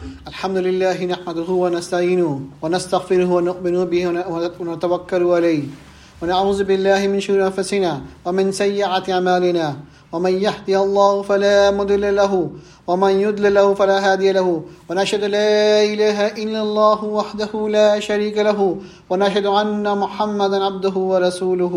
الحمد 0.00 0.56
لله 0.56 1.04
نحمده 1.04 1.50
ونستعينه 1.64 2.40
ونستغفره 2.62 3.30
ونؤمن 3.32 3.84
به 3.84 4.04
ونتوكل 4.60 5.22
عليه. 5.24 5.62
ونعوذ 6.22 6.64
بالله 6.64 7.00
من 7.12 7.20
شرور 7.20 7.46
أنفسنا 7.46 8.00
ومن 8.24 8.52
سيئات 8.52 9.10
أعمالنا. 9.10 9.76
ومن 10.12 10.32
يهدي 10.32 10.78
الله 10.78 11.22
فلا 11.22 11.70
مضل 11.70 12.16
له 12.16 12.50
ومن 12.86 13.12
يضلل 13.20 13.54
له 13.54 13.74
فلا 13.74 14.12
هادي 14.12 14.32
له. 14.32 14.64
ونشهد 14.88 15.24
لا 15.24 15.84
إله 15.92 16.18
إلا 16.42 16.60
الله 16.62 17.04
وحده 17.04 17.52
لا 17.68 18.00
شريك 18.00 18.38
له. 18.38 18.76
ونشهد 19.10 19.46
أن 19.46 19.98
محمدا 19.98 20.64
عبده 20.64 20.96
ورسوله. 20.96 21.74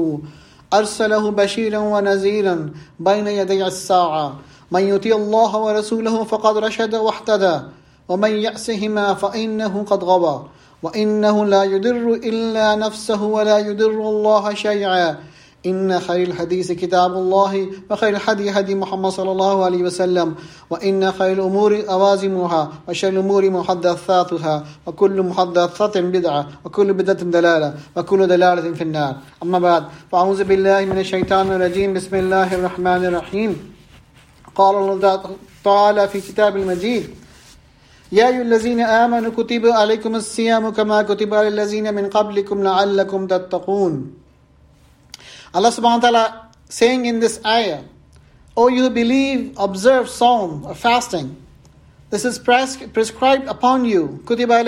أرسله 0.74 1.32
بشيرا 1.32 1.78
ونذيرا 1.78 2.56
بين 3.00 3.28
يدي 3.28 3.66
الساعة. 3.68 4.28
من 4.72 4.84
يطيع 4.88 5.16
الله 5.16 5.52
ورسوله 5.58 6.24
فقد 6.24 6.58
رشد 6.58 6.96
واهتدى. 6.96 7.83
ومن 8.10 8.32
يأسهما 8.32 9.14
فإنه 9.14 9.84
قد 9.84 10.04
غوى 10.04 10.46
وإنه 10.84 11.46
لا 11.46 11.64
يدر 11.64 12.14
إلا 12.14 12.76
نفسه 12.76 13.24
ولا 13.24 13.58
يدر 13.60 13.92
الله 13.92 14.54
شيئا. 14.54 15.18
إن 15.66 16.00
خير 16.00 16.28
الحديث 16.28 16.72
كتاب 16.72 17.14
الله 17.14 17.68
وخير 17.92 18.10
الحدي 18.10 18.52
هدي 18.52 18.76
محمد 18.76 19.12
صلى 19.12 19.32
الله 19.32 19.66
عليه 19.66 19.84
وسلم 19.84 20.36
وإن 20.70 21.12
خير 21.12 21.34
الأمور 21.34 21.84
أوازمها 21.90 22.72
وشر 22.88 23.10
الأمور 23.10 23.50
محدثاتها 23.50 24.64
وكل 24.86 25.22
محدثة 25.22 26.02
بدعة 26.02 26.48
وكل 26.66 26.94
بدعة 26.94 27.24
دلالة 27.24 27.74
وكل 27.96 28.28
دلالة 28.28 28.74
في 28.74 28.84
النار. 28.84 29.16
أما 29.44 29.60
بعد 29.60 29.84
فأعوذ 30.12 30.44
بالله 30.44 30.86
من 30.86 31.00
الشيطان 31.00 31.52
الرجيم. 31.52 31.94
بسم 31.94 32.16
الله 32.16 32.56
الرحمن 32.56 33.06
الرحيم. 33.06 33.74
قال 34.56 34.76
الله 34.76 35.22
تعالى 35.64 36.08
في 36.08 36.22
كتاب 36.22 36.58
المجيد 36.58 37.23
يا 38.14 38.28
أيها 38.30 38.42
الذين 38.42 38.80
آمنوا 38.80 39.32
كتب 39.32 39.66
عليكم 39.66 40.16
الصيام 40.16 40.70
كما 40.70 41.02
كتب 41.02 41.34
على 41.34 41.48
الذين 41.48 41.94
من 41.94 42.10
قبلكم 42.10 42.64
لعلكم 42.64 43.28
تتقون 43.28 44.14
Allah 45.56 45.70
subhanahu 45.70 46.02
wa 46.02 46.10
ta'ala 46.10 46.50
saying 46.70 47.06
in 47.06 47.20
this 47.20 47.40
ayah, 47.46 47.82
O 48.58 48.68
you 48.70 48.90
believe, 48.90 49.54
observe 49.58 50.10
sawm 50.10 50.66
or 50.66 50.76
fasting. 50.76 51.38
This 52.10 52.26
is 52.26 52.38
pres- 52.38 52.78
prescribed 52.94 53.48
upon 53.48 53.86
you. 53.86 54.22
Kutiba 54.26 54.62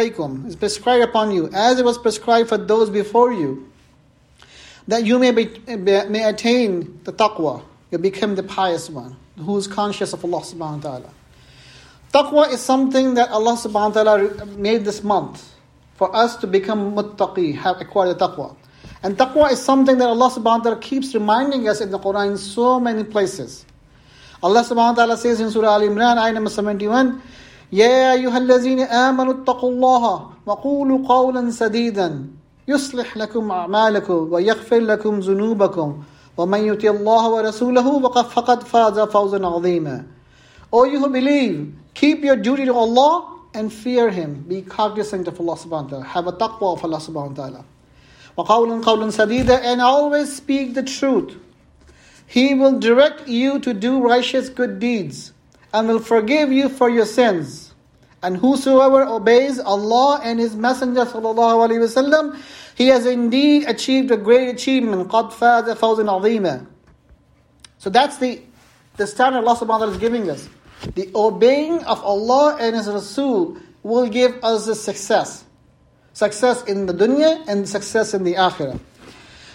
is 0.47 0.55
prescribed 0.55 1.03
upon 1.03 1.31
you 1.31 1.49
as 1.53 1.79
it 1.79 1.85
was 1.85 1.97
prescribed 1.97 2.49
for 2.49 2.57
those 2.57 2.89
before 2.89 3.31
you. 3.33 3.69
That 4.87 5.05
you 5.05 5.17
may, 5.19 5.31
be, 5.31 5.49
may 5.67 6.23
attain 6.23 6.99
the 7.03 7.13
taqwa, 7.13 7.63
you 7.91 7.97
become 7.97 8.35
the 8.35 8.43
pious 8.43 8.89
one 8.89 9.15
who 9.37 9.57
is 9.57 9.67
conscious 9.67 10.13
of 10.13 10.23
Allah 10.23 10.41
subhanahu 10.41 10.83
wa 10.83 10.89
ta'ala. 10.89 11.09
Taqwa 12.14 12.50
is 12.50 12.60
something 12.60 13.14
that 13.14 13.30
Allah 13.30 13.52
subhanahu 13.52 13.94
wa 13.94 14.02
ta'ala 14.02 14.46
made 14.56 14.84
this 14.84 15.04
month 15.04 15.54
for 15.94 16.14
us 16.14 16.36
to 16.36 16.46
become 16.46 16.94
muttaqi, 16.94 17.54
have 17.54 17.80
acquired 17.80 18.18
taqwa. 18.18 18.56
And 19.02 19.16
taqwa 19.16 19.52
is 19.52 19.62
something 19.62 19.98
that 19.98 20.08
Allah 20.08 20.30
subhanahu 20.30 20.58
wa 20.58 20.64
ta'ala 20.64 20.80
keeps 20.80 21.14
reminding 21.14 21.68
us 21.68 21.80
in 21.80 21.90
the 21.90 21.98
Quran 21.98 22.32
in 22.32 22.38
so 22.38 22.80
many 22.80 23.04
places. 23.04 23.64
Allah 24.42 24.62
subhanahu 24.62 24.96
wa 24.96 25.04
ta'ala 25.04 25.16
says 25.16 25.40
in 25.40 25.50
Surah 25.50 25.74
Al 25.74 25.82
Imran, 25.82 26.18
ayah 26.18 26.32
number 26.32 26.50
71, 26.50 27.20
يا 27.72 28.12
أيها 28.12 28.38
الذين 28.38 28.80
آمنوا 28.80 29.32
اتقوا 29.32 29.70
الله 29.70 30.30
وقولوا 30.46 31.06
قولا 31.06 31.50
سديدا 31.50 32.26
يصلح 32.68 33.16
لكم 33.16 33.50
أعمالكم 33.50 34.32
ويغفر 34.32 34.80
لكم 34.80 35.20
ذنوبكم 35.20 36.02
ومن 36.36 36.60
يطع 36.66 36.88
الله 36.88 37.28
ورسوله 37.28 38.22
فقد 38.22 38.62
فاز 38.62 38.98
فوزا 38.98 39.46
عظيما. 39.46 40.04
O 40.72 40.84
you 40.84 40.98
who 40.98 41.08
believe, 41.10 41.72
keep 41.94 42.22
your 42.22 42.36
duty 42.36 42.64
to 42.64 42.74
Allah 42.74 43.40
and 43.54 43.72
fear 43.72 44.10
Him. 44.10 44.44
Be 44.48 44.62
cognizant 44.62 45.28
of 45.28 45.40
Allah 45.40 45.56
subhanahu 45.56 45.84
wa 45.84 45.88
ta'ala. 45.88 46.04
Have 46.04 46.26
a 46.26 46.32
taqwa 46.32 46.74
of 46.76 46.84
Allah 46.84 46.98
subhanahu 46.98 47.36
wa 47.36 47.48
ta'ala. 47.48 47.64
وَقَوْلًا 48.38 48.82
قَوْلًا 48.82 49.10
سَدِيدًا 49.10 49.60
And 49.64 49.80
always 49.80 50.34
speak 50.34 50.74
the 50.74 50.82
truth. 50.82 51.36
He 52.26 52.54
will 52.54 52.78
direct 52.78 53.26
you 53.26 53.58
to 53.60 53.74
do 53.74 54.00
righteous 54.00 54.48
good 54.48 54.78
deeds 54.78 55.32
and 55.72 55.88
will 55.88 55.98
forgive 55.98 56.52
you 56.52 56.68
for 56.68 56.88
your 56.88 57.06
sins. 57.06 57.74
And 58.22 58.36
whosoever 58.36 59.02
obeys 59.02 59.58
Allah 59.58 60.20
and 60.22 60.38
His 60.38 60.54
Messenger 60.54 61.06
sallallahu 61.06 61.68
alaihi 61.68 61.80
wasallam, 61.80 62.38
he 62.76 62.88
has 62.88 63.06
indeed 63.06 63.68
achieved 63.68 64.10
a 64.10 64.16
great 64.16 64.48
achievement. 64.48 65.08
قَدْ 65.08 65.32
فَازَ 65.32 65.74
فَوْزًا 65.74 66.04
عَظِيمًا 66.04 66.66
So 67.78 67.90
that's 67.90 68.18
the, 68.18 68.42
the 68.96 69.06
standard 69.06 69.38
Allah 69.38 69.56
subhanahu 69.56 69.68
wa 69.68 69.78
ta'ala 69.78 69.92
is 69.92 69.98
giving 69.98 70.30
us. 70.30 70.48
The 70.94 71.10
obeying 71.14 71.84
of 71.84 72.02
Allah 72.02 72.56
and 72.60 72.74
His 72.76 72.88
Rasul 72.88 73.58
will 73.82 74.08
give 74.08 74.42
us 74.42 74.66
the 74.66 74.74
success. 74.74 75.44
Success 76.12 76.64
in 76.64 76.86
the 76.86 76.94
dunya 76.94 77.44
and 77.48 77.68
success 77.68 78.14
in 78.14 78.24
the 78.24 78.34
akhirah. 78.34 78.78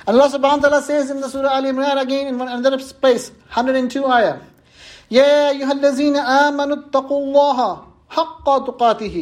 Allah 0.07 0.29
subhanahu 0.29 0.62
wa 0.62 0.69
ta'ala 0.69 0.81
says 0.81 1.09
in 1.09 1.19
the 1.19 1.29
Surah 1.29 1.50
Al 1.57 1.63
Imran 1.63 2.01
again 2.01 2.28
in 2.29 2.40
another 2.40 2.78
place, 2.78 3.31
102 3.50 4.06
ayah. 4.06 4.38
يا 5.12 5.50
أيها 5.53 5.72
الذين 5.72 6.18
آمنوا 6.18 6.90
اتقوا 6.90 7.19
الله 7.25 7.57
حق 8.09 8.47
تقاته 8.66 9.18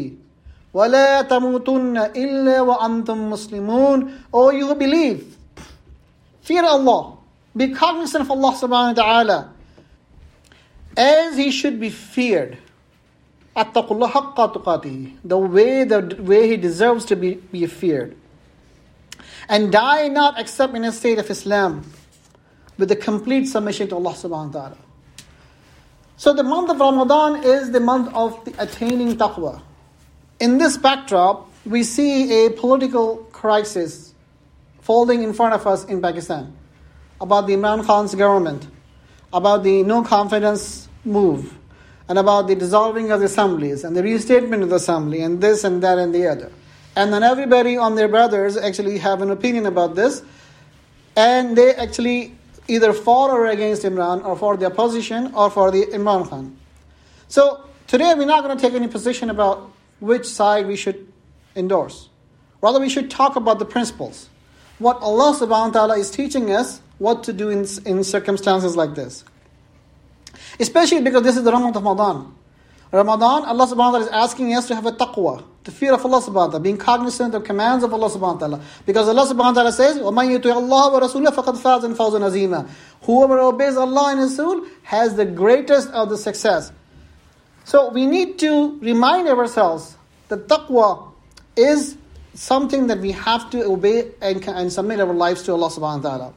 ولا 0.73 1.21
تموتن 1.21 1.97
إلا 2.15 2.61
وأنتم 2.61 3.29
مسلمون 3.29 4.11
O 4.31 4.49
you 4.51 4.67
who 4.67 4.75
believe, 4.75 5.35
fear 6.41 6.63
Allah, 6.63 7.17
be 7.55 7.69
cognizant 7.75 8.23
of 8.23 8.31
Allah 8.31 8.51
subhanahu 8.55 8.95
wa 8.95 9.03
ta'ala 9.03 9.39
as 10.96 11.36
he 11.36 11.50
should 11.50 11.80
be 11.80 11.90
feared. 11.90 12.58
The 13.54 15.38
way 15.38 15.84
the 15.84 16.16
way 16.20 16.48
he 16.48 16.56
deserves 16.56 17.04
to 17.06 17.16
be, 17.16 17.34
be 17.34 17.66
feared. 17.66 18.16
And 19.48 19.72
die 19.72 20.08
not 20.08 20.38
except 20.38 20.74
in 20.74 20.84
a 20.84 20.92
state 20.92 21.18
of 21.18 21.28
Islam 21.30 21.90
with 22.78 22.88
the 22.88 22.96
complete 22.96 23.46
submission 23.46 23.88
to 23.88 23.96
Allah 23.96 24.12
subhanahu 24.12 24.54
wa 24.54 24.60
ta'ala. 24.60 24.76
So 26.16 26.32
the 26.32 26.44
month 26.44 26.70
of 26.70 26.78
Ramadan 26.78 27.44
is 27.44 27.70
the 27.70 27.80
month 27.80 28.14
of 28.14 28.44
the 28.44 28.54
attaining 28.62 29.16
taqwa. 29.16 29.60
In 30.40 30.58
this 30.58 30.76
backdrop, 30.76 31.50
we 31.66 31.82
see 31.82 32.46
a 32.46 32.50
political 32.50 33.16
crisis 33.32 34.14
folding 34.80 35.22
in 35.22 35.32
front 35.32 35.54
of 35.54 35.66
us 35.66 35.84
in 35.84 36.00
Pakistan 36.00 36.56
about 37.20 37.46
the 37.46 37.54
Imran 37.54 37.84
Khan's 37.84 38.14
government, 38.14 38.66
about 39.32 39.62
the 39.62 39.82
no 39.82 40.02
confidence 40.02 40.88
move, 41.04 41.54
and 42.08 42.18
about 42.18 42.46
the 42.46 42.54
dissolving 42.54 43.10
of 43.10 43.20
the 43.20 43.26
assemblies 43.26 43.84
and 43.84 43.94
the 43.94 44.02
restatement 44.02 44.62
of 44.62 44.70
the 44.70 44.76
assembly, 44.76 45.22
and 45.22 45.40
this 45.40 45.64
and 45.64 45.82
that 45.82 45.98
and 45.98 46.14
the 46.14 46.26
other. 46.26 46.50
And 46.96 47.12
then 47.12 47.22
everybody 47.22 47.76
on 47.76 47.94
their 47.94 48.08
brothers 48.08 48.56
actually 48.56 48.98
have 48.98 49.22
an 49.22 49.30
opinion 49.30 49.66
about 49.66 49.94
this, 49.94 50.22
and 51.16 51.56
they 51.56 51.74
actually 51.74 52.34
either 52.68 52.92
for 52.92 53.30
or 53.30 53.46
against 53.46 53.82
Imran, 53.82 54.24
or 54.24 54.36
for 54.36 54.56
the 54.56 54.66
opposition, 54.66 55.32
or 55.34 55.50
for 55.50 55.70
the 55.70 55.86
Imran 55.86 56.28
Khan. 56.28 56.56
So 57.28 57.64
today 57.86 58.14
we're 58.14 58.26
not 58.26 58.44
going 58.44 58.56
to 58.56 58.60
take 58.62 58.74
any 58.74 58.88
position 58.88 59.30
about 59.30 59.70
which 60.00 60.26
side 60.26 60.66
we 60.66 60.76
should 60.76 61.10
endorse. 61.56 62.08
Rather, 62.60 62.80
we 62.80 62.88
should 62.88 63.10
talk 63.10 63.36
about 63.36 63.58
the 63.58 63.64
principles. 63.64 64.28
What 64.78 65.00
Allah 65.00 65.34
subhanahu 65.34 65.48
wa 65.48 65.70
ta'ala 65.70 65.98
is 65.98 66.10
teaching 66.10 66.52
us 66.52 66.80
what 66.97 67.23
to 67.25 67.33
do 67.33 67.49
in, 67.49 67.65
in 67.85 68.03
circumstances 68.03 68.75
like 68.75 68.95
this. 68.95 69.23
Especially 70.59 71.01
because 71.01 71.23
this 71.23 71.37
is 71.37 71.43
the 71.43 71.51
Ramadan 71.51 71.77
of 71.77 71.83
Ramadan. 71.83 72.33
Ramadan, 72.93 73.45
Allah 73.45 73.65
subhanahu 73.65 73.75
wa 73.75 73.91
ta'ala 73.91 74.05
is 74.05 74.11
asking 74.11 74.53
us 74.53 74.67
to 74.67 74.75
have 74.75 74.85
a 74.85 74.91
taqwa, 74.91 75.43
the 75.63 75.71
fear 75.71 75.93
of 75.95 76.05
Allah 76.05 76.21
subhanahu 76.21 76.33
wa 76.33 76.45
ta'ala, 76.45 76.59
being 76.59 76.77
cognizant 76.77 77.33
of 77.33 77.43
commands 77.43 77.83
of 77.83 77.91
Allah 77.91 78.07
subhanahu 78.07 78.33
wa 78.33 78.47
ta'ala. 78.47 78.61
Because 78.85 79.09
Allah 79.09 79.25
subhanahu 79.25 79.37
wa 79.37 79.51
ta'ala 79.53 79.71
says, 79.71 79.97
وَمَنْ 79.97 80.37
يُطِعِ 80.37 80.53
اللَّهَ 80.53 81.01
وَرَسُولَهُ 81.01 81.33
فَقَدْ 81.33 81.57
فَازَ 81.57 81.95
فَوْزًا 81.95 82.21
عَظِيمًا 82.21 82.69
Whoever 83.01 83.39
obeys 83.39 83.77
Allah 83.77 84.11
and 84.11 84.19
His 84.19 84.37
Rasul 84.37 84.67
has 84.83 85.15
the 85.15 85.25
greatest 85.25 85.89
of 85.89 86.09
the 86.09 86.17
success. 86.19 86.71
So 87.65 87.89
we 87.89 88.05
need 88.05 88.37
to 88.39 88.77
remind 88.79 89.27
ourselves 89.27 89.97
that 90.27 90.47
taqwa 90.47 91.13
is 91.55 91.97
something 92.35 92.87
that 92.87 92.99
we 92.99 93.11
have 93.13 93.49
to 93.49 93.63
obey 93.63 94.11
and, 94.21 94.47
and 94.47 94.71
submit 94.71 94.99
our 94.99 95.13
lives 95.13 95.41
to 95.43 95.53
Allah 95.53 95.69
subhanahu 95.69 96.03
wa 96.03 96.09
ta'ala. 96.09 96.33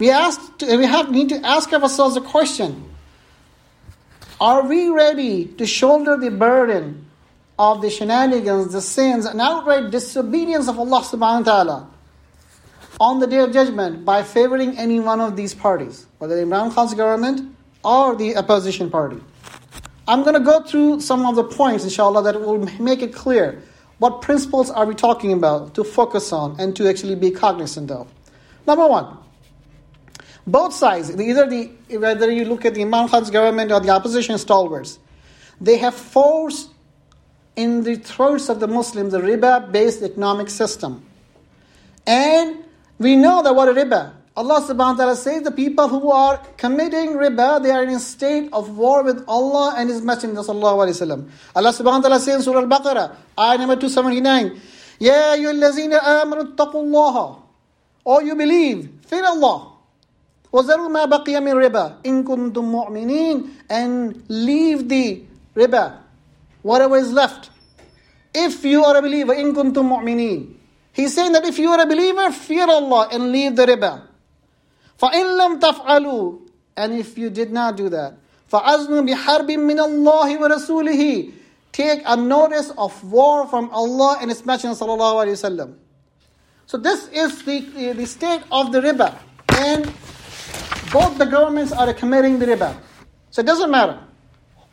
We, 0.00 0.10
ask 0.10 0.40
we 0.62 0.86
have, 0.86 1.10
need 1.10 1.28
to 1.28 1.46
ask 1.46 1.72
ourselves 1.72 2.16
a 2.16 2.22
question. 2.22 2.88
Are 4.40 4.66
we 4.66 4.88
ready 4.88 5.44
to 5.44 5.66
shoulder 5.66 6.16
the 6.16 6.30
burden 6.30 7.04
of 7.58 7.82
the 7.82 7.90
shenanigans, 7.90 8.72
the 8.72 8.80
sins, 8.80 9.26
and 9.26 9.38
outright 9.38 9.90
disobedience 9.90 10.66
of 10.68 10.78
Allah 10.78 11.02
subhanahu 11.02 11.44
wa 11.44 11.52
ta'ala 11.52 11.90
on 12.98 13.20
the 13.20 13.26
day 13.26 13.40
of 13.40 13.52
judgment 13.52 14.06
by 14.06 14.22
favoring 14.22 14.78
any 14.78 14.98
one 14.98 15.20
of 15.20 15.36
these 15.36 15.52
parties, 15.52 16.06
whether 16.16 16.34
the 16.34 16.42
Imran 16.42 16.74
Khan's 16.74 16.94
government 16.94 17.54
or 17.84 18.16
the 18.16 18.38
opposition 18.38 18.88
party. 18.88 19.20
I'm 20.08 20.22
going 20.22 20.34
to 20.34 20.40
go 20.40 20.62
through 20.62 21.00
some 21.00 21.26
of 21.26 21.36
the 21.36 21.44
points, 21.44 21.84
inshallah, 21.84 22.22
that 22.22 22.40
will 22.40 22.58
make 22.80 23.02
it 23.02 23.12
clear 23.12 23.62
what 23.98 24.22
principles 24.22 24.70
are 24.70 24.86
we 24.86 24.94
talking 24.94 25.34
about 25.34 25.74
to 25.74 25.84
focus 25.84 26.32
on 26.32 26.58
and 26.58 26.74
to 26.76 26.88
actually 26.88 27.16
be 27.16 27.30
cognizant 27.30 27.90
of. 27.90 28.10
Number 28.66 28.88
one, 28.88 29.18
both 30.50 30.74
sides, 30.74 31.10
either 31.18 31.46
the 31.46 31.70
whether 31.96 32.30
you 32.30 32.44
look 32.44 32.64
at 32.64 32.74
the 32.74 32.82
Imran 32.82 33.08
Khan's 33.10 33.30
government 33.30 33.72
or 33.72 33.80
the 33.80 33.90
opposition 33.90 34.38
stalwarts, 34.38 34.98
they 35.60 35.78
have 35.78 35.94
forced 35.94 36.70
in 37.56 37.82
the 37.84 37.96
throats 37.96 38.48
of 38.48 38.60
the 38.60 38.68
Muslims 38.68 39.12
the 39.12 39.20
riba-based 39.20 40.02
economic 40.02 40.48
system. 40.48 41.04
And 42.06 42.64
we 42.98 43.16
know 43.16 43.42
that 43.42 43.54
what 43.54 43.68
a 43.68 43.72
riba. 43.72 44.14
Allah 44.36 44.60
subhanahu 44.62 44.76
wa 44.76 44.94
ta'ala 44.94 45.16
says 45.16 45.42
the 45.42 45.50
people 45.50 45.88
who 45.88 46.10
are 46.10 46.38
committing 46.56 47.10
riba, 47.10 47.62
they 47.62 47.70
are 47.70 47.82
in 47.82 47.90
a 47.90 47.98
state 47.98 48.48
of 48.52 48.76
war 48.76 49.02
with 49.02 49.24
Allah 49.28 49.74
and 49.76 49.90
His 49.90 50.00
Messenger. 50.00 50.38
Allah 50.38 50.86
subhanahu 50.94 51.84
wa 51.84 52.00
ta'ala 52.00 52.20
says 52.20 52.36
in 52.36 52.42
Surah 52.42 52.60
Al-Baqarah, 52.60 53.16
ayah 53.38 53.58
number 53.58 53.76
279, 53.76 54.60
Ya 54.98 55.34
ayyuhallazina 55.34 55.98
amanu 55.98 56.54
taqullaha. 56.54 57.42
Or 58.04 58.22
you 58.22 58.34
believe, 58.34 58.88
fear 59.06 59.24
Allah. 59.24 59.69
وَذَرُوا 60.55 60.87
مَا 60.87 61.05
بَقِيَ 61.05 61.39
مِنْ 61.43 61.53
رِبَا 61.59 62.05
إِن 62.05 62.23
كُنْتُم 62.23 62.63
مُؤْمِنِينَ 62.63 63.49
And 63.69 64.23
leave 64.29 64.87
the 64.87 65.23
riba, 65.53 65.97
whatever 66.61 66.95
is 66.95 67.11
left. 67.11 67.49
If 68.33 68.63
you 68.63 68.83
are 68.85 68.95
a 68.95 69.01
believer, 69.01 69.35
إِن 69.35 69.53
كُنْتُم 69.53 69.83
مُؤْمِنِينَ 69.83 70.53
He's 70.93 71.13
saying 71.13 71.33
that 71.33 71.43
if 71.43 71.59
you 71.59 71.69
are 71.71 71.81
a 71.81 71.85
believer, 71.85 72.31
fear 72.31 72.69
Allah 72.69 73.09
and 73.11 73.33
leave 73.33 73.57
the 73.57 73.65
riba. 73.65 74.03
فَإِن 74.97 75.35
لَمْ 75.35 75.59
تَفْعَلُوا 75.59 76.39
And 76.77 76.93
if 76.93 77.17
you 77.17 77.29
did 77.29 77.51
not 77.51 77.75
do 77.75 77.89
that, 77.89 78.13
فَأَذْنُوا 78.49 79.03
بِحَرْبٍ 79.09 79.47
مِّنَ 79.59 79.79
اللَّهِ 79.79 80.39
وَرَسُولِهِ 80.39 81.33
Take 81.73 82.01
a 82.05 82.15
notice 82.15 82.71
of 82.77 82.95
war 83.11 83.45
from 83.47 83.69
Allah 83.71 84.19
and 84.21 84.31
His 84.31 84.45
Messenger 84.45 84.75
sallallahu 84.85 85.25
alayhi 85.25 85.35
wasallam. 85.35 85.75
So 86.65 86.77
this 86.77 87.09
is 87.09 87.43
the, 87.43 87.91
the 87.91 88.05
state 88.05 88.41
of 88.49 88.71
the 88.71 88.79
riba. 88.79 89.13
And 89.57 89.91
both 90.90 91.18
the 91.18 91.26
governments 91.26 91.72
are 91.72 91.92
committing 91.94 92.38
the 92.38 92.46
riba. 92.46 92.76
So 93.30 93.40
it 93.40 93.46
doesn't 93.46 93.70
matter 93.70 93.98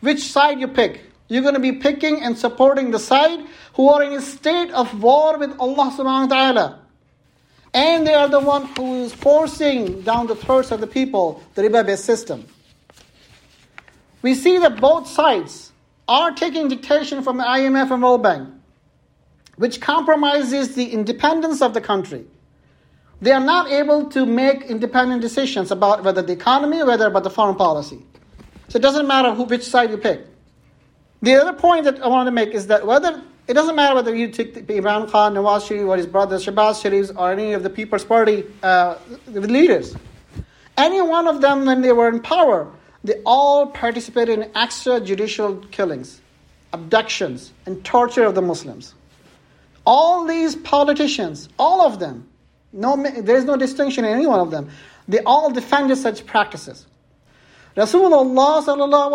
which 0.02 0.24
side 0.24 0.60
you 0.60 0.68
pick. 0.68 1.02
You're 1.28 1.42
going 1.42 1.56
to 1.56 1.60
be 1.60 1.74
picking 1.74 2.22
and 2.22 2.38
supporting 2.38 2.92
the 2.92 3.00
side 3.00 3.40
who 3.74 3.90
are 3.90 4.02
in 4.04 4.14
a 4.14 4.22
state 4.22 4.72
of 4.72 5.02
war 5.02 5.38
with 5.38 5.58
Allah 5.60 5.92
subhanahu 5.92 6.30
wa 6.30 6.36
ta'ala. 6.36 6.80
And 7.74 8.08
they 8.08 8.14
are 8.14 8.30
the 8.30 8.40
one 8.40 8.66
who 8.78 9.04
is 9.04 9.14
forcing 9.14 10.02
down 10.02 10.28
the 10.28 10.36
throats 10.36 10.72
of 10.72 10.80
the 10.80 10.88
people 10.88 11.44
the 11.56 11.64
riba 11.64 11.86
based 11.86 12.06
system. 12.06 12.46
We 14.22 14.36
see 14.36 14.58
that 14.60 14.80
both 14.80 15.08
sides 15.08 15.72
are 16.08 16.31
taking 16.31 16.69
dictation 16.69 17.22
from 17.22 17.38
the 17.38 17.44
IMF 17.44 17.92
and 17.92 18.02
World 18.02 18.24
Bank, 18.24 18.50
which 19.58 19.81
compromises 19.81 20.75
the 20.75 20.92
independence 20.92 21.62
of 21.62 21.74
the 21.74 21.81
country. 21.81 22.25
They 23.22 23.31
are 23.31 23.44
not 23.44 23.72
able 23.72 24.10
to 24.12 24.25
make 24.25 24.64
independent 24.64 25.22
decisions 25.22 25.72
about 25.72 26.04
whether 26.04 26.22
the 26.22 26.34
economy, 26.34 26.84
whether 26.84 27.08
about 27.08 27.24
the 27.24 27.30
foreign 27.30 27.56
policy. 27.56 28.06
So 28.68 28.78
it 28.78 28.81
doesn't 28.81 29.08
matter 29.08 29.34
who, 29.34 29.44
which 29.44 29.64
side 29.64 29.90
you 29.90 29.98
pick. 29.98 30.25
The 31.22 31.36
other 31.36 31.54
point 31.54 31.86
that 31.86 32.02
I 32.02 32.08
wanted 32.08 32.30
to 32.30 32.36
make 32.36 32.50
is 32.50 32.68
that 32.68 32.86
whether 32.86 33.22
it 33.48 33.54
doesn't 33.54 33.75
matter 33.75 33.96
whether 33.96 34.14
you 34.14 34.28
take 34.28 34.54
Imran 34.68 35.10
Khan, 35.10 35.34
Nawaz 35.34 35.68
Sharif, 35.68 35.88
or 35.88 35.96
his 35.96 36.06
brother 36.06 36.38
Shehbaz 36.38 36.81
Sharif, 36.81 37.18
or 37.18 37.31
any 37.31 37.54
of 37.54 37.64
the 37.64 37.69
People's 37.69 38.04
Party 38.04 38.44
uh, 38.62 38.98
leaders, 39.28 39.96
any 40.75 41.02
one 41.02 41.28
of 41.28 41.40
them 41.42 41.66
when 41.66 41.81
they 41.81 41.94
were 41.94 42.10
in 42.10 42.19
power, 42.19 42.69
they 43.04 43.22
all 43.25 43.68
participated 43.68 44.40
in 44.40 44.50
extrajudicial 44.52 45.72
killings, 45.72 46.22
abductions, 46.74 47.54
and 47.66 47.84
torture 47.86 48.25
of 48.25 48.36
the 48.36 48.42
Muslims. 48.42 48.94
All 49.86 50.25
these 50.25 50.58
politicians, 50.58 51.48
all 51.58 51.81
of 51.81 52.00
them, 52.00 52.28
no, 52.78 52.96
there 53.22 53.36
is 53.36 53.46
no 53.46 53.58
distinction 53.58 54.06
in 54.06 54.12
any 54.12 54.28
one 54.28 54.40
of 54.40 54.52
them. 54.52 54.70
They 55.08 55.20
all 55.22 55.50
defended 55.50 55.98
such 55.98 56.26
practices. 56.26 56.86
Rasulullah 57.76 59.10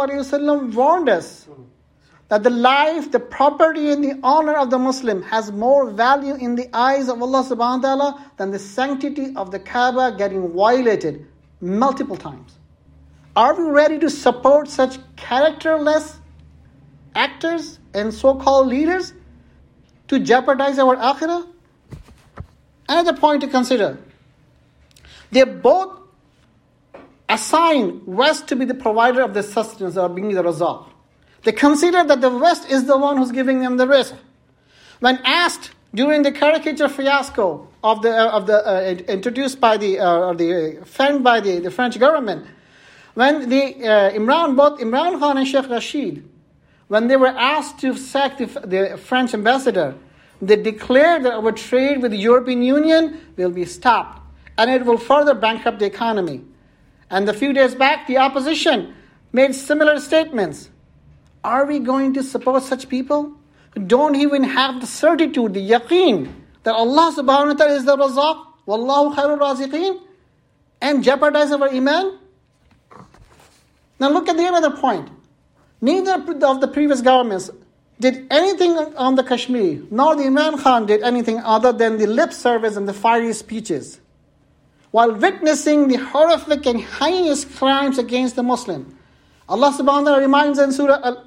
warned 0.74 1.08
us 1.08 1.48
that 2.28 2.42
the 2.42 2.50
life, 2.50 3.10
the 3.12 3.20
property, 3.20 3.90
and 3.90 4.02
the 4.02 4.18
honor 4.22 4.54
of 4.54 4.70
the 4.70 4.78
Muslim 4.78 5.22
has 5.22 5.52
more 5.52 5.90
value 5.90 6.34
in 6.34 6.54
the 6.56 6.68
eyes 6.74 7.08
of 7.08 7.20
Allah 7.20 7.44
subhanahu 7.44 7.82
wa 7.82 7.88
ta'ala 7.88 8.32
than 8.36 8.50
the 8.50 8.58
sanctity 8.58 9.34
of 9.36 9.50
the 9.50 9.58
Kaaba 9.58 10.16
getting 10.16 10.52
violated 10.52 11.26
multiple 11.60 12.16
times. 12.16 12.58
Are 13.36 13.54
we 13.54 13.70
ready 13.70 13.98
to 13.98 14.10
support 14.10 14.68
such 14.68 14.98
characterless 15.16 16.18
actors 17.14 17.78
and 17.94 18.12
so 18.12 18.34
called 18.34 18.66
leaders 18.68 19.12
to 20.08 20.18
jeopardize 20.18 20.78
our 20.78 20.96
akhirah? 20.96 21.51
Another 22.92 23.14
point 23.18 23.40
to 23.40 23.48
consider 23.48 23.96
they 25.30 25.44
both 25.44 25.98
assign 27.26 28.02
West 28.04 28.48
to 28.48 28.56
be 28.56 28.66
the 28.66 28.74
provider 28.74 29.22
of 29.22 29.32
the 29.32 29.42
sustenance 29.42 29.96
or 29.96 30.10
being 30.10 30.34
the 30.34 30.42
result. 30.42 30.90
They 31.44 31.52
consider 31.52 32.04
that 32.04 32.20
the 32.20 32.28
West 32.28 32.70
is 32.70 32.84
the 32.84 32.98
one 32.98 33.16
who's 33.16 33.32
giving 33.32 33.62
them 33.62 33.78
the 33.78 33.86
rizq. 33.86 34.14
When 35.00 35.18
asked 35.24 35.70
during 35.94 36.20
the 36.22 36.32
caricature 36.32 36.90
fiasco 36.90 37.66
of 37.82 38.02
the, 38.02 38.10
uh, 38.10 38.36
of 38.36 38.46
the 38.46 38.58
uh, 38.58 38.80
introduced 39.08 39.58
by 39.58 39.78
the 39.78 39.98
uh, 39.98 40.28
or 40.28 40.34
the 40.34 40.82
uh, 40.82 40.84
fanned 40.84 41.24
by 41.24 41.40
the, 41.40 41.60
the 41.60 41.70
French 41.70 41.98
government, 41.98 42.46
when 43.14 43.48
the 43.48 43.64
uh, 43.88 44.18
Imran 44.18 44.54
both 44.54 44.78
Imran 44.80 45.18
Khan 45.18 45.38
and 45.38 45.48
Sheikh 45.48 45.70
Rashid, 45.70 46.28
when 46.88 47.08
they 47.08 47.16
were 47.16 47.34
asked 47.56 47.78
to 47.80 47.96
sack 47.96 48.36
the, 48.36 48.46
the 48.46 48.98
French 48.98 49.32
ambassador, 49.32 49.94
they 50.42 50.56
declared 50.56 51.22
that 51.22 51.34
our 51.34 51.52
trade 51.52 52.02
with 52.02 52.10
the 52.10 52.18
European 52.18 52.62
Union 52.62 53.20
will 53.36 53.50
be 53.50 53.64
stopped 53.64 54.20
and 54.58 54.68
it 54.68 54.84
will 54.84 54.98
further 54.98 55.34
bankrupt 55.34 55.78
the 55.78 55.86
economy. 55.86 56.42
And 57.08 57.28
a 57.28 57.32
few 57.32 57.52
days 57.52 57.76
back, 57.76 58.08
the 58.08 58.18
opposition 58.18 58.92
made 59.32 59.54
similar 59.54 60.00
statements. 60.00 60.68
Are 61.44 61.64
we 61.64 61.78
going 61.78 62.14
to 62.14 62.24
support 62.24 62.64
such 62.64 62.88
people 62.88 63.32
who 63.74 63.84
don't 63.84 64.16
even 64.16 64.42
have 64.42 64.80
the 64.80 64.86
certitude, 64.86 65.54
the 65.54 65.70
yaqeen, 65.70 66.32
that 66.64 66.74
Allah 66.74 67.14
subhanahu 67.16 67.48
wa 67.48 67.54
ta'ala 67.54 67.74
is 67.74 67.84
the 67.84 67.96
razaq, 67.96 68.46
wallahu 68.66 69.14
khairul 69.14 69.38
raziqeen, 69.38 70.00
and 70.80 71.04
jeopardize 71.04 71.52
our 71.52 71.68
iman? 71.68 72.18
Now 74.00 74.10
look 74.10 74.28
at 74.28 74.36
the 74.36 74.44
other 74.44 74.72
point. 74.72 75.08
Neither 75.80 76.14
of 76.14 76.60
the 76.60 76.68
previous 76.68 77.00
governments 77.00 77.50
did 78.01 78.27
anything 78.29 78.77
on 78.95 79.15
the 79.15 79.23
Kashmir, 79.23 79.81
nor 79.89 80.15
the 80.15 80.23
Imran 80.23 80.61
Khan 80.61 80.85
did 80.85 81.01
anything 81.01 81.39
other 81.39 81.71
than 81.73 81.97
the 81.97 82.05
lip 82.07 82.31
service 82.31 82.75
and 82.75 82.87
the 82.87 82.93
fiery 82.93 83.33
speeches, 83.33 83.99
while 84.91 85.13
witnessing 85.13 85.87
the 85.87 85.95
horrific 85.97 86.65
and 86.65 86.81
heinous 86.81 87.43
crimes 87.45 87.97
against 87.97 88.35
the 88.35 88.43
Muslim. 88.43 88.95
Allah 89.49 89.71
subhanahu 89.71 90.03
wa 90.05 90.11
ta'ala 90.11 90.19
reminds 90.19 90.59
in 90.59 90.71
Surah, 90.71 90.99
Al- 91.03 91.23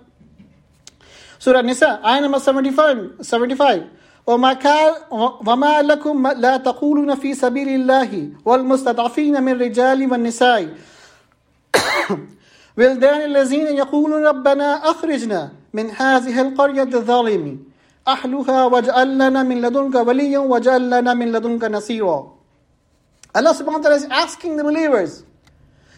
Surah 1.38 1.62
Nisa, 1.62 2.00
ayah 2.04 2.20
number 2.20 2.38
75, 2.38 3.16
75 3.26 3.88
وما 4.26 5.82
لكم 5.82 6.26
لا 6.26 6.56
تقولون 6.56 7.14
في 7.14 7.34
سبيل 7.34 7.68
الله 7.68 8.28
والمستضعفين 8.44 9.42
من 9.42 9.58
رجال 9.60 10.12
والنساء 10.12 10.68
ولدان 12.78 13.20
الذين 13.30 13.66
يقولون 13.66 14.26
ربنا 14.26 14.90
أخرجنا 14.90 15.52
من 15.74 15.90
هذه 15.90 16.40
القرية 16.40 16.82
الظالم 16.82 17.58
أهلها 18.08 18.64
واجعل 18.64 19.14
لنا 19.14 19.42
من 19.42 19.60
لدنك 19.62 19.94
وليا 19.94 20.38
واجعل 20.38 20.90
لنا 20.90 21.14
من 21.14 21.32
لدنك 21.32 21.64
نصيرا 21.64 22.40
Allah 23.32 23.54
subhanahu 23.54 23.78
wa 23.78 23.82
ta'ala 23.82 23.96
is 23.96 24.06
asking 24.10 24.56
the 24.56 24.64
believers, 24.64 25.22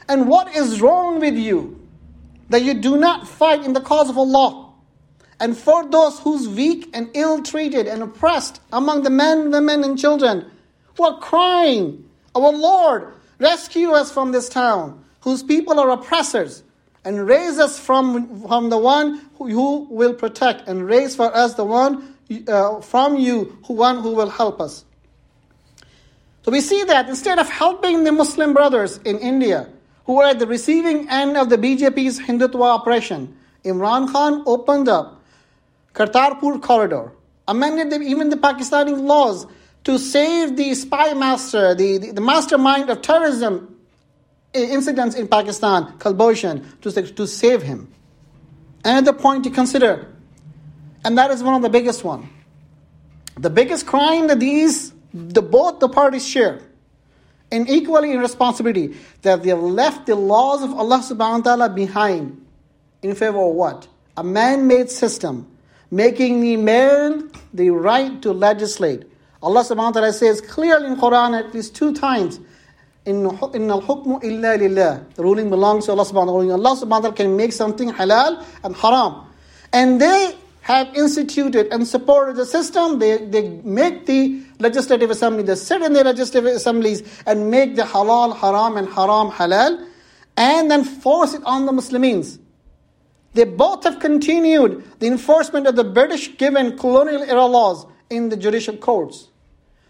and 0.06 0.28
what 0.28 0.54
is 0.54 0.82
wrong 0.82 1.18
with 1.18 1.34
you 1.34 1.80
that 2.50 2.62
you 2.62 2.74
do 2.74 2.98
not 2.98 3.26
fight 3.26 3.64
in 3.64 3.72
the 3.72 3.80
cause 3.80 4.10
of 4.10 4.18
Allah? 4.18 4.70
And 5.40 5.56
for 5.56 5.88
those 5.88 6.20
who's 6.20 6.46
weak 6.46 6.90
and 6.92 7.08
ill 7.14 7.42
treated 7.42 7.86
and 7.86 8.02
oppressed 8.02 8.60
among 8.70 9.02
the 9.02 9.08
men, 9.10 9.50
women, 9.50 9.82
and 9.82 9.98
children 9.98 10.44
who 10.98 11.04
are 11.04 11.18
crying, 11.20 12.04
Our 12.34 12.52
Lord, 12.52 13.14
rescue 13.38 13.92
us 13.92 14.12
from 14.12 14.32
this 14.32 14.50
town, 14.50 15.02
whose 15.22 15.42
people 15.42 15.80
are 15.80 15.88
oppressors 15.88 16.62
and 17.07 17.25
raise 17.25 17.57
us 17.57 17.79
from, 17.79 18.41
from 18.41 18.69
the 18.69 18.77
one 18.77 19.21
who, 19.37 19.47
who 19.47 19.87
will 19.89 20.13
protect, 20.13 20.67
and 20.67 20.85
raise 20.85 21.15
for 21.15 21.33
us 21.33 21.53
the 21.53 21.63
one 21.63 22.17
uh, 22.49 22.81
from 22.81 23.15
you, 23.15 23.57
who, 23.65 23.75
one 23.75 24.01
who 24.01 24.11
will 24.11 24.29
help 24.29 24.59
us. 24.59 24.83
So 26.43 26.51
we 26.51 26.59
see 26.59 26.83
that 26.83 27.07
instead 27.07 27.39
of 27.39 27.49
helping 27.49 28.03
the 28.03 28.11
Muslim 28.11 28.53
brothers 28.53 28.97
in 29.05 29.19
India, 29.19 29.69
who 30.05 30.19
are 30.19 30.31
at 30.31 30.39
the 30.39 30.47
receiving 30.47 31.09
end 31.09 31.37
of 31.37 31.47
the 31.49 31.57
BJP's 31.57 32.19
Hindutva 32.19 32.81
oppression, 32.81 33.37
Imran 33.63 34.11
Khan 34.11 34.43
opened 34.45 34.89
up 34.89 35.23
Kartarpur 35.93 36.61
corridor, 36.61 37.13
amended 37.47 37.89
the, 37.89 38.01
even 38.01 38.27
the 38.27 38.35
Pakistani 38.35 39.01
laws 39.01 39.47
to 39.85 39.97
save 39.97 40.57
the 40.57 40.75
spy 40.75 41.13
master, 41.13 41.73
the, 41.73 41.99
the, 41.99 42.11
the 42.11 42.21
mastermind 42.21 42.89
of 42.89 43.01
terrorism 43.01 43.76
incidents 44.53 45.15
in 45.15 45.27
Pakistan, 45.27 45.97
Kulbhushan, 45.97 46.79
to, 46.81 46.91
to 46.91 47.27
save 47.27 47.61
him. 47.61 47.91
Another 48.83 49.13
point 49.13 49.43
to 49.43 49.49
consider, 49.49 50.07
and 51.03 51.17
that 51.17 51.31
is 51.31 51.43
one 51.43 51.55
of 51.55 51.61
the 51.61 51.69
biggest 51.69 52.03
one. 52.03 52.29
The 53.37 53.49
biggest 53.49 53.85
crime 53.85 54.27
that 54.27 54.39
these, 54.39 54.93
the, 55.13 55.41
both 55.41 55.79
the 55.79 55.89
parties 55.89 56.27
share, 56.27 56.61
and 57.51 57.69
equally 57.69 58.11
in 58.11 58.19
responsibility, 58.19 58.95
that 59.21 59.43
they 59.43 59.49
have 59.49 59.61
left 59.61 60.05
the 60.05 60.15
laws 60.15 60.63
of 60.63 60.73
Allah 60.73 60.99
subhanahu 60.99 61.45
wa 61.45 61.55
ta'ala 61.55 61.69
behind 61.69 62.45
in 63.01 63.15
favor 63.15 63.41
of 63.41 63.53
what? 63.53 63.87
A 64.15 64.23
man-made 64.23 64.89
system, 64.89 65.47
making 65.91 66.41
the 66.41 66.57
man 66.57 67.31
the 67.53 67.69
right 67.69 68.21
to 68.21 68.33
legislate. 68.33 69.03
Allah 69.41 69.61
subhanahu 69.61 69.77
wa 69.77 69.91
ta'ala 69.91 70.13
says 70.13 70.41
clearly 70.41 70.87
in 70.87 70.95
Quran 70.95 71.37
at 71.37 71.53
least 71.53 71.75
two 71.75 71.93
times, 71.93 72.39
in 73.07 73.25
al-hukmu 73.25 74.23
illa 74.23 74.57
lillah. 74.57 75.05
The 75.15 75.23
ruling 75.23 75.49
belongs 75.49 75.85
to 75.85 75.91
Allah 75.91 76.05
subhanahu 76.05 76.33
wa 76.33 76.41
ta'ala. 76.41 76.53
Allah 76.53 76.75
subhanahu 76.75 76.89
wa 76.89 76.99
ta'ala 76.99 77.15
can 77.15 77.37
make 77.37 77.53
something 77.53 77.91
halal 77.91 78.45
and 78.63 78.75
haram. 78.75 79.25
And 79.73 79.99
they 79.99 80.35
have 80.61 80.93
instituted 80.95 81.67
and 81.71 81.87
supported 81.87 82.35
the 82.35 82.45
system. 82.45 82.99
They, 82.99 83.25
they 83.25 83.49
make 83.63 84.05
the 84.05 84.43
legislative 84.59 85.09
assembly, 85.09 85.43
they 85.43 85.55
sit 85.55 85.81
in 85.81 85.93
the 85.93 86.03
legislative 86.03 86.55
assemblies 86.55 87.03
and 87.25 87.49
make 87.49 87.77
the 87.77 87.83
halal 87.83 88.35
haram 88.35 88.75
and 88.75 88.87
haram 88.89 89.31
halal 89.31 89.87
and 90.35 90.69
then 90.69 90.83
force 90.83 91.33
it 91.33 91.41
on 91.45 91.65
the 91.65 91.71
Muslims. 91.71 92.39
They 93.33 93.45
both 93.45 93.83
have 93.85 93.99
continued 93.99 94.83
the 94.99 95.07
enforcement 95.07 95.67
of 95.67 95.75
the 95.75 95.83
British 95.83 96.37
given 96.37 96.77
colonial 96.77 97.23
era 97.23 97.45
laws 97.45 97.85
in 98.09 98.29
the 98.29 98.35
judicial 98.35 98.75
courts. 98.75 99.29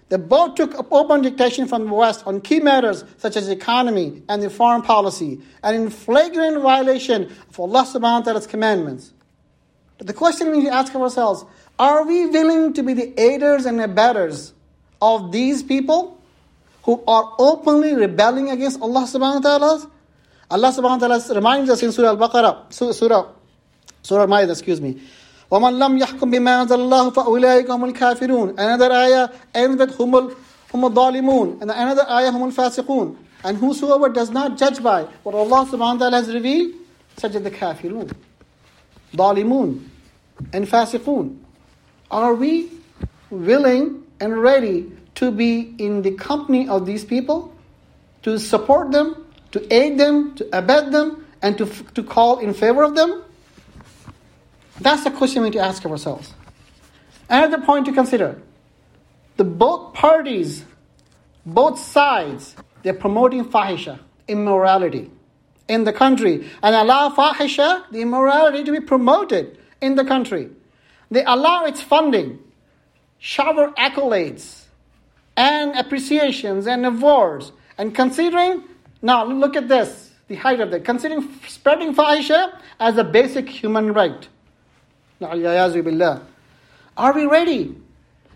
They 0.09 0.17
both 0.17 0.55
took 0.55 0.73
up 0.75 0.87
open 0.91 1.21
dictation 1.21 1.67
from 1.67 1.85
the 1.85 1.93
West 1.93 2.25
on 2.25 2.39
key 2.39 2.59
matters 2.59 3.03
such 3.17 3.35
as 3.35 3.49
economy 3.49 4.23
and 4.29 4.41
the 4.41 4.49
foreign 4.49 4.81
policy, 4.81 5.41
and 5.61 5.75
in 5.75 5.89
flagrant 5.89 6.61
violation 6.61 7.23
of 7.49 7.59
Allah 7.59 7.83
subhanahu 7.83 8.19
wa 8.19 8.21
ta'ala's 8.21 8.47
commandments. 8.47 9.13
But 9.97 10.07
the 10.07 10.13
question 10.13 10.51
we 10.51 10.59
need 10.59 10.65
to 10.65 10.73
ask 10.73 10.95
ourselves 10.95 11.43
are 11.79 12.05
we 12.05 12.25
willing 12.25 12.73
to 12.73 12.83
be 12.83 12.93
the 12.93 13.13
aiders 13.19 13.65
and 13.65 13.81
abettors 13.81 14.53
of 15.01 15.31
these 15.31 15.61
people 15.61 16.19
who 16.83 17.03
are 17.05 17.35
openly 17.37 17.93
rebelling 17.93 18.49
against 18.49 18.81
Allah 18.81 19.01
subhanahu 19.01 19.43
wa 19.43 19.57
ta'ala? 19.57 19.91
Allah 20.49 20.69
subhanahu 20.69 21.01
wa 21.01 21.07
ta'ala 21.07 21.35
reminds 21.35 21.69
us 21.69 21.83
in 21.83 21.91
Surah 21.91 22.09
Al 22.09 22.17
Baqarah, 22.17 22.71
Surah, 22.71 23.27
Surah 24.01 24.25
Ma'idah, 24.25 24.51
excuse 24.51 24.79
me. 24.79 25.01
ومن 25.52 25.78
لم 25.78 25.98
يحكم 25.98 26.30
بما 26.30 26.62
أنزل 26.62 26.80
الله 26.80 27.10
فأولئك 27.10 27.70
هم 27.70 27.84
الكافرون 27.84 28.54
another 28.58 28.90
ayah 28.92 29.28
ends 29.54 29.76
with 29.78 30.00
هم 30.00 30.30
هم 30.74 30.84
الظالمون 30.84 31.58
and 31.60 31.70
another 31.70 32.06
ayah 32.08 32.30
هم 32.30 32.44
الفاسقون 32.50 33.16
and 33.44 33.58
whosoever 33.58 34.08
does 34.08 34.30
not 34.30 34.56
judge 34.56 34.82
by 34.82 35.02
what 35.24 35.34
Allah 35.34 35.66
subhanahu 35.66 35.98
wa 36.00 36.10
ta'ala 36.10 36.16
has 36.16 36.32
revealed 36.32 36.72
such 37.18 37.34
as 37.34 37.42
the 37.42 37.50
kafirun 37.50 38.10
ظالمون 39.14 39.80
and 40.54 40.66
fasiqun 40.66 41.36
are 42.10 42.34
we 42.34 42.70
willing 43.30 44.02
and 44.20 44.40
ready 44.40 44.90
to 45.14 45.30
be 45.30 45.74
in 45.78 46.00
the 46.02 46.12
company 46.12 46.66
of 46.66 46.86
these 46.86 47.04
people 47.04 47.52
to 48.22 48.38
support 48.38 48.90
them 48.90 49.26
to 49.50 49.60
aid 49.72 49.98
them 49.98 50.34
to 50.34 50.44
abet 50.56 50.90
them 50.92 51.26
and 51.42 51.58
to, 51.58 51.66
to 51.94 52.02
call 52.02 52.38
in 52.38 52.54
favor 52.54 52.82
of 52.82 52.94
them 52.94 53.22
That's 54.79 55.03
the 55.03 55.11
question 55.11 55.41
we 55.41 55.49
need 55.49 55.57
to 55.57 55.63
ask 55.63 55.85
ourselves. 55.85 56.33
Another 57.29 57.61
point 57.61 57.85
to 57.85 57.93
consider 57.93 58.41
the 59.35 59.43
both 59.43 59.93
parties, 59.93 60.65
both 61.45 61.79
sides, 61.79 62.55
they're 62.83 62.93
promoting 62.93 63.45
fahisha, 63.45 63.99
immorality 64.27 65.11
in 65.67 65.83
the 65.83 65.93
country, 65.93 66.49
and 66.63 66.75
allow 66.75 67.09
fahisha, 67.09 67.89
the 67.91 68.01
immorality, 68.01 68.63
to 68.63 68.71
be 68.71 68.79
promoted 68.79 69.57
in 69.81 69.95
the 69.95 70.05
country. 70.05 70.49
They 71.11 71.23
allow 71.23 71.65
its 71.65 71.81
funding, 71.81 72.39
shower 73.17 73.71
accolades, 73.71 74.63
and 75.35 75.75
appreciations 75.75 76.67
and 76.67 76.85
awards. 76.85 77.51
And 77.77 77.93
considering, 77.93 78.63
now 79.01 79.25
look 79.25 79.55
at 79.55 79.67
this, 79.67 80.11
the 80.27 80.35
height 80.35 80.59
of 80.59 80.71
that, 80.71 80.83
considering 80.83 81.29
spreading 81.47 81.93
fahisha 81.93 82.57
as 82.79 82.97
a 82.97 83.03
basic 83.03 83.47
human 83.47 83.93
right. 83.93 84.27
Are 85.21 87.13
we 87.13 87.25
ready 87.25 87.75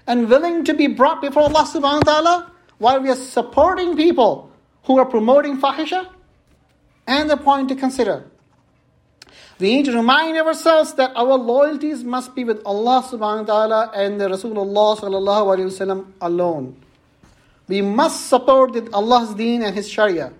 and 0.08 0.30
willing 0.30 0.64
to 0.66 0.74
be 0.74 0.88
brought 0.88 1.22
before 1.22 1.44
Allah 1.44 1.64
subhanahu 1.64 2.06
wa 2.06 2.12
ta'ala 2.14 2.52
while 2.80 3.00
we 3.02 3.10
are 3.10 3.16
supporting 3.16 3.96
people 3.96 4.52
who 4.86 4.98
are 4.98 5.06
promoting 5.06 5.60
fahisha? 5.60 6.08
And 7.06 7.30
the 7.30 7.38
point 7.38 7.70
to 7.70 7.76
consider. 7.76 8.26
We 9.60 9.76
need 9.76 9.86
to 9.86 9.94
remind 9.94 10.38
ourselves 10.38 10.94
that 10.96 11.12
our 11.16 11.38
loyalties 11.38 12.04
must 12.04 12.34
be 12.34 12.44
with 12.44 12.62
Allah 12.66 13.04
subhanahu 13.08 13.48
wa 13.48 13.68
ta'ala 13.68 13.92
and 13.94 14.20
the 14.20 14.28
Rasulullah 14.30 14.98
sallallahu 14.98 15.56
alayhi 15.56 15.70
wasallam 15.70 16.14
alone. 16.20 16.76
We 17.68 17.82
must 17.82 18.28
support 18.28 18.76
Allah's 18.94 19.36
deen 19.36 19.62
and 19.62 19.76
His 19.76 19.88
Sharia. 19.90 20.34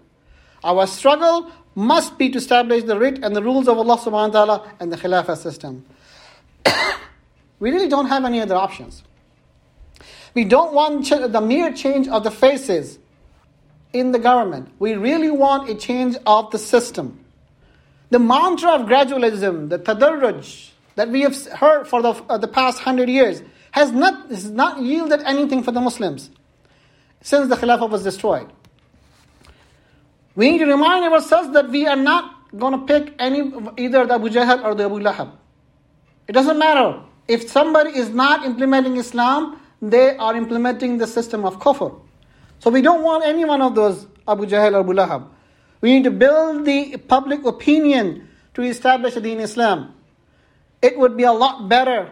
Our 0.64 0.88
struggle 0.88 1.52
must 1.76 2.18
be 2.18 2.30
to 2.30 2.38
establish 2.38 2.84
the 2.84 2.98
writ 2.98 3.24
and 3.24 3.36
the 3.36 3.44
rules 3.44 3.68
of 3.68 3.78
Allah 3.78 3.98
subhanahu 3.98 4.34
wa 4.34 4.46
ta'ala 4.46 4.72
and 4.80 4.92
the 4.92 4.98
Khilafah 4.98 5.38
system 5.38 5.86
we 7.60 7.72
really 7.72 7.88
don't 7.88 8.08
have 8.08 8.26
any 8.26 8.42
other 8.42 8.56
options. 8.56 9.04
We 10.34 10.46
don't 10.46 10.74
want 10.74 11.10
the 11.10 11.42
mere 11.42 11.74
change 11.74 12.08
of 12.08 12.24
the 12.24 12.32
faces 12.32 13.00
in 13.94 14.12
the 14.12 14.20
government. 14.20 14.72
We 14.80 14.96
really 14.96 15.32
want 15.32 15.70
a 15.70 15.76
change 15.76 16.16
of 16.26 16.52
the 16.52 16.58
system. 16.58 17.20
The 18.10 18.20
mantra 18.20 18.72
of 18.72 18.82
gradualism, 18.88 19.70
the 19.70 19.80
tadarruj, 19.80 20.70
that 20.96 21.10
we 21.10 21.22
have 21.22 21.36
heard 21.48 21.88
for 21.88 22.02
the, 22.02 22.12
uh, 22.30 22.38
the 22.38 22.48
past 22.48 22.80
hundred 22.80 23.10
years, 23.10 23.42
has 23.72 23.92
not, 23.92 24.30
has 24.30 24.50
not 24.50 24.82
yielded 24.82 25.22
anything 25.24 25.64
for 25.64 25.72
the 25.72 25.82
Muslims 25.82 26.30
since 27.22 27.50
the 27.50 27.56
Khilafah 27.56 27.90
was 27.90 28.04
destroyed. 28.04 28.52
We 30.36 30.52
need 30.52 30.60
to 30.60 30.66
remind 30.66 31.12
ourselves 31.12 31.52
that 31.54 31.70
we 31.70 31.88
are 31.88 31.96
not 31.96 32.58
going 32.58 32.80
to 32.80 32.86
pick 32.86 33.14
any 33.20 33.52
either 33.78 34.06
the 34.06 34.16
Abu 34.16 34.30
Jahl 34.30 34.64
or 34.64 34.76
the 34.76 34.86
Abu 34.86 35.00
Lahab. 35.00 35.32
It 36.32 36.36
doesn't 36.36 36.60
matter. 36.60 36.98
If 37.28 37.50
somebody 37.50 37.90
is 37.90 38.10
not 38.10 38.46
implementing 38.46 38.96
Islam, 38.96 39.60
they 39.82 40.16
are 40.16 40.34
implementing 40.34 40.98
the 40.98 41.06
system 41.06 41.44
of 41.44 41.60
kufr. 41.60 41.94
So 42.60 42.70
we 42.70 42.82
don't 42.82 43.04
want 43.04 43.26
any 43.26 43.44
one 43.44 43.62
of 43.62 43.76
those 43.76 44.08
Abu 44.26 44.46
Jahl 44.46 44.72
or 44.72 44.80
Abu 44.80 44.94
Lahab. 44.94 45.28
We 45.82 45.92
need 45.94 46.06
to 46.06 46.12
build 46.12 46.64
the 46.64 46.96
public 46.96 47.44
opinion 47.46 48.30
to 48.54 48.62
establish 48.62 49.16
the 49.16 49.34
Islam. 49.40 49.94
It 50.82 50.98
would 50.98 51.18
be 51.18 51.24
a 51.24 51.34
lot 51.34 51.68
better 51.68 52.10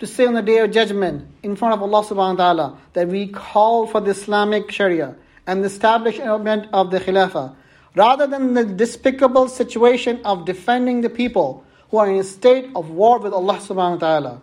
to 0.00 0.08
say 0.08 0.26
on 0.26 0.34
the 0.34 0.42
day 0.42 0.58
of 0.58 0.72
judgment 0.72 1.28
in 1.44 1.54
front 1.54 1.74
of 1.74 1.82
Allah 1.82 2.02
subhanahu 2.04 2.38
wa 2.38 2.44
ta'ala 2.44 2.78
that 2.94 3.06
we 3.06 3.28
call 3.28 3.86
for 3.86 4.00
the 4.00 4.10
Islamic 4.10 4.72
Sharia 4.72 5.14
and 5.46 5.62
the 5.62 5.68
establishment 5.68 6.66
of 6.72 6.90
the 6.90 6.98
Khilafah 6.98 7.54
rather 7.94 8.26
than 8.26 8.54
the 8.54 8.64
despicable 8.64 9.46
situation 9.46 10.20
of 10.24 10.46
defending 10.46 11.02
the 11.02 11.10
people 11.10 11.64
who 11.92 11.98
are 11.98 12.10
in 12.10 12.18
a 12.18 12.24
state 12.24 12.70
of 12.74 12.88
war 12.88 13.18
with 13.18 13.34
Allah 13.34 13.58
subhanahu 13.58 13.92
wa 13.92 13.96
ta'ala. 13.98 14.40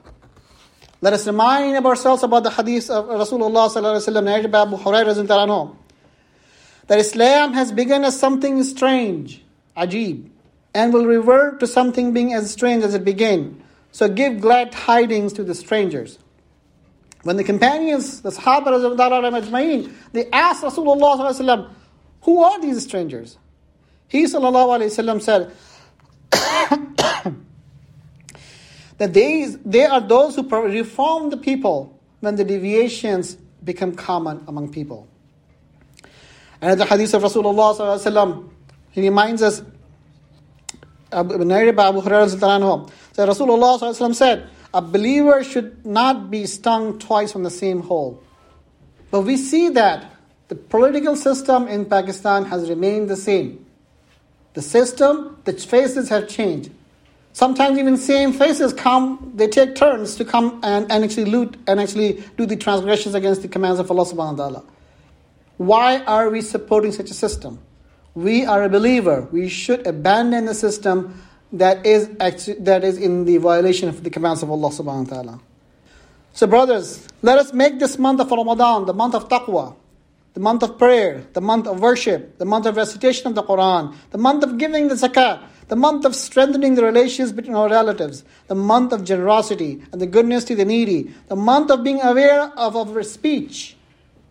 Let 1.01 1.13
us 1.13 1.25
remind 1.25 1.84
ourselves 1.84 2.22
about 2.22 2.44
the 2.44 2.51
hadith 2.51 2.91
of 2.91 3.06
Rasulullah 3.06 3.74
sallallahu 3.74 4.24
narrated 4.24 4.51
by 4.51 4.62
Abu 4.62 4.77
Hurairah 4.77 5.75
that 6.86 7.00
Islam 7.00 7.53
has 7.53 7.72
begun 7.72 8.06
as 8.06 8.20
something 8.20 8.62
strange, 8.63 9.44
ajib, 9.75 10.29
and 10.75 10.94
will 10.94 11.08
revert 11.08 11.60
to 11.62 11.65
something 11.65 12.13
being 12.13 12.34
as 12.36 12.51
strange 12.51 12.84
as 12.84 12.94
it 12.94 13.03
began. 13.03 13.60
So 13.91 14.08
give 14.08 14.39
glad 14.41 14.72
tidings 14.72 15.34
to 15.34 15.44
the 15.44 15.56
strangers. 15.56 16.20
When 17.24 17.38
the 17.38 17.44
companions, 17.44 18.22
the 18.22 18.29
Sahaba 18.29 18.70
they 20.12 20.29
asked 20.29 20.63
Rasulullah 20.63 21.72
who 22.22 22.44
are 22.44 22.62
these 22.62 22.84
strangers? 22.84 23.39
He 24.08 24.25
sallallahu 24.25 25.22
said, 25.22 25.51
that 26.31 27.36
they, 28.98 29.45
they 29.65 29.86
are 29.86 30.01
those 30.01 30.36
who 30.36 30.43
reform 30.48 31.29
the 31.29 31.38
people 31.38 32.00
when 32.19 32.36
the 32.36 32.43
deviations 32.43 33.38
become 33.63 33.95
common 33.95 34.43
among 34.48 34.71
people. 34.71 35.07
And 36.62 36.79
the 36.79 36.86
hadith 36.86 37.13
of 37.13 37.24
Rasulullah 37.24 38.50
he 38.91 39.01
reminds 39.01 39.41
us, 39.41 39.62
narrated 41.12 41.75
by 41.75 41.88
Abu 41.88 42.01
Hurairah 42.01 42.91
that 43.15 43.29
Rasulullah 43.29 44.15
said, 44.15 44.50
a 44.74 44.81
believer 44.81 45.43
should 45.43 45.86
not 45.86 46.29
be 46.29 46.45
stung 46.45 47.00
twice 47.00 47.31
from 47.31 47.43
the 47.43 47.50
same 47.50 47.81
hole. 47.81 48.21
But 49.09 49.21
we 49.21 49.38
see 49.38 49.69
that 49.69 50.12
the 50.48 50.55
political 50.55 51.15
system 51.15 51.67
in 51.67 51.86
Pakistan 51.86 52.45
has 52.45 52.69
remained 52.69 53.09
the 53.09 53.15
same. 53.15 53.65
The 54.53 54.62
system, 54.62 55.38
the 55.46 55.53
faces 55.53 56.10
have 56.10 56.27
changed. 56.27 56.72
Sometimes 57.34 57.77
even 57.77 57.98
same 57.98 58.34
faces 58.34 58.74
come, 58.74 59.32
they 59.36 59.48
take 59.48 59.75
turns 59.75 60.15
to 60.15 60.25
come 60.25 60.60
and, 60.63 60.91
and 60.91 61.03
actually 61.03 61.25
loot 61.25 61.56
and 61.68 61.79
actually 61.79 62.24
do 62.38 62.46
the 62.46 62.56
transgressions 62.56 63.15
against 63.15 63.41
the 63.41 63.48
commands 63.48 63.79
of 63.79 63.89
Allah 63.91 64.06
subhanahu 64.06 64.38
wa 64.38 64.50
ta'ala. 64.50 64.63
Why 65.58 66.00
are 66.03 66.29
we 66.29 66.41
supporting 66.41 66.91
such 66.91 67.12
a 67.12 67.13
system? 67.13 67.60
We 68.15 68.46
are 68.46 68.63
a 68.63 68.70
believer. 68.70 69.27
We 69.32 69.48
should 69.50 69.86
abandon 69.86 70.46
the 70.46 70.56
system 70.56 71.22
that 71.53 71.86
is 71.86 72.10
actually, 72.20 72.60
that 72.62 72.84
is 72.84 72.98
in 72.98 73.25
the 73.25 73.38
violation 73.38 73.89
of 73.89 74.03
the 74.03 74.10
commands 74.10 74.44
of 74.44 74.50
Allah 74.50 74.70
subhanahu 74.70 75.10
wa 75.10 75.15
ta'ala. 75.15 75.39
So 76.34 76.48
brothers, 76.48 77.08
let 77.22 77.38
us 77.38 77.53
make 77.53 77.79
this 77.79 77.98
month 77.98 78.22
of 78.22 78.32
Ramadan 78.32 78.86
the 78.86 78.94
month 78.94 79.15
of 79.15 79.29
taqwa, 79.29 79.75
the 80.39 80.43
month 80.43 80.63
of 80.63 80.77
prayer, 80.77 81.25
the 81.34 81.41
month 81.41 81.67
of 81.67 81.81
worship, 81.81 82.38
the 82.38 82.46
month 82.46 82.65
of 82.65 82.77
recitation 82.77 83.27
of 83.27 83.36
the 83.36 83.43
Quran, 83.43 83.93
the 84.12 84.17
month 84.17 84.41
of 84.41 84.58
giving 84.58 84.88
the 84.88 84.96
zakat, 84.96 85.43
the 85.67 85.75
month 85.75 86.05
of 86.05 86.15
strengthening 86.15 86.75
the 86.75 86.84
relations 86.86 87.34
between 87.34 87.58
our 87.58 87.67
relatives, 87.67 88.24
the 88.48 88.55
month 88.55 88.93
of 88.93 89.03
generosity 89.03 89.84
and 89.91 90.00
the 90.00 90.08
goodness 90.08 90.46
to 90.46 90.55
the 90.55 90.63
needy, 90.63 91.13
the 91.27 91.36
month 91.36 91.69
of 91.69 91.84
being 91.84 92.00
aware 92.01 92.53
of 92.58 92.77
our 92.77 93.03
speech 93.03 93.75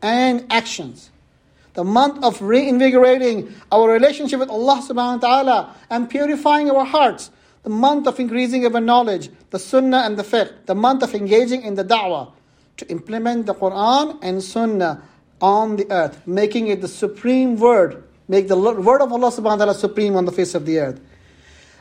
and 0.00 0.46
actions, 0.48 1.10
the 1.74 1.84
month 1.84 2.24
of 2.24 2.40
reinvigorating 2.40 3.54
our 3.70 3.92
relationship 3.92 4.40
with 4.40 4.48
Allah 4.48 4.80
subhanahu 4.80 5.20
wa 5.20 5.28
ta'ala 5.28 5.76
and 5.90 6.08
purifying 6.08 6.70
our 6.70 6.86
hearts, 6.86 7.30
the 7.64 7.68
month 7.68 8.06
of 8.06 8.18
increasing 8.18 8.64
our 8.64 8.80
knowledge, 8.80 9.28
the 9.50 9.58
sunnah 9.58 10.04
and 10.06 10.16
the 10.16 10.24
fiqh, 10.24 10.64
the 10.64 10.74
month 10.74 11.02
of 11.02 11.14
engaging 11.14 11.64
in 11.64 11.74
the 11.74 11.84
da'wah, 11.84 12.32
to 12.78 12.88
implement 12.88 13.44
the 13.44 13.54
Quran 13.54 14.18
and 14.22 14.42
sunnah 14.42 15.02
on 15.41 15.75
the 15.75 15.91
earth, 15.91 16.25
making 16.25 16.67
it 16.67 16.81
the 16.81 16.87
supreme 16.87 17.57
word, 17.57 18.03
make 18.27 18.47
the 18.47 18.57
word 18.57 19.01
of 19.01 19.11
Allah 19.11 19.31
subhanahu 19.31 19.43
wa 19.43 19.55
ta'ala 19.57 19.73
supreme 19.75 20.15
on 20.15 20.25
the 20.25 20.31
face 20.31 20.55
of 20.55 20.65
the 20.65 20.79
earth. 20.79 21.01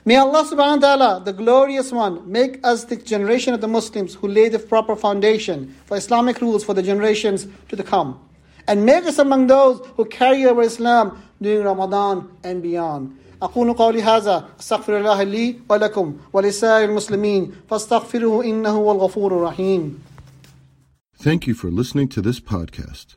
May 0.05 0.17
Allah 0.17 0.43
subhanahu 0.43 0.83
wa 0.83 0.97
ta'ala, 0.97 1.23
the 1.25 1.33
glorious 1.33 1.93
one, 1.93 2.31
make 2.31 2.59
us 2.65 2.85
the 2.85 2.97
generation 2.97 3.55
of 3.55 3.61
the 3.61 3.69
Muslims 3.69 4.15
who 4.15 4.27
lay 4.27 4.49
the 4.49 4.59
proper 4.59 4.97
foundation 4.97 5.77
for 5.87 5.97
Islamic 5.97 6.41
rules 6.41 6.65
for 6.65 6.75
the 6.75 6.83
generations 6.83 7.47
to 7.69 7.83
come. 7.85 8.19
And 8.67 8.85
make 8.85 9.05
us 9.05 9.19
among 9.19 9.47
those 9.47 9.87
who 9.97 10.05
carry 10.07 10.45
over 10.45 10.63
Islam 10.63 11.23
during 11.41 11.65
Ramadan 11.65 12.29
and 12.43 12.63
beyond. 12.63 13.17
أقول 13.43 13.73
قولي 13.75 14.03
هذا 14.03 14.49
أستغفر 14.61 14.99
الله 14.99 15.23
لي 15.23 15.61
ولكم 15.69 16.17
ولسائر 16.33 16.89
المسلمين 16.89 17.53
فاستغفروه 17.71 18.45
إنه 18.45 18.71
هو 18.71 18.93
الغفور 18.93 19.37
الرحيم 19.37 19.99
Thank 21.19 21.47
you 21.47 21.55
for 21.55 21.71
listening 21.71 22.09
to 22.09 22.21
this 22.21 22.41
podcast. 22.41 23.17